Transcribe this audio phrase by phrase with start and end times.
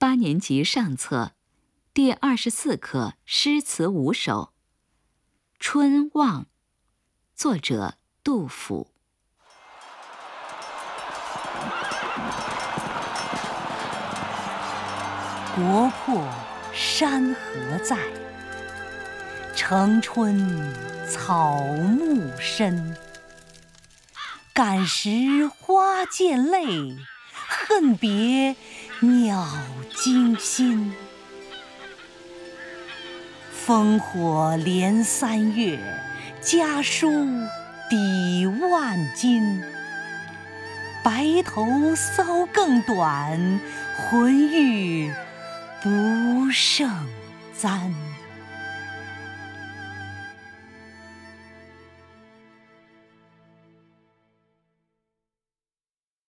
[0.00, 1.32] 八年级上册
[1.92, 4.54] 第二十四课诗词五首
[5.58, 6.44] 《春望》，
[7.34, 8.90] 作者杜甫。
[15.54, 16.26] 国破
[16.72, 17.98] 山河在，
[19.54, 20.74] 城春
[21.06, 22.96] 草木深。
[24.54, 26.96] 感时花溅泪，
[27.34, 28.56] 恨别
[29.00, 29.46] 鸟
[30.02, 30.94] 惊心。
[33.66, 35.78] 烽火连三月，
[36.40, 37.10] 家书
[37.90, 39.62] 抵万金。
[41.04, 41.62] 白头
[41.94, 43.60] 搔更短，
[43.98, 45.12] 浑欲
[45.82, 46.90] 不胜
[47.54, 47.94] 簪。